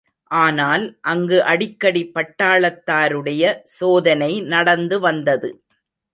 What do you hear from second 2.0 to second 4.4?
பட்டாளத்தாருடைய சோதனை